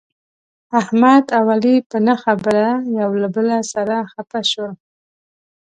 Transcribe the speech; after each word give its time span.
احمد 0.79 1.25
او 1.37 1.45
علي 1.53 1.75
په 1.89 1.97
نه 2.07 2.15
خبره 2.23 2.67
یو 2.99 3.09
له 3.21 3.27
بل 3.35 3.47
سره 3.73 3.95
خپه 4.11 4.39
شول. 4.51 4.71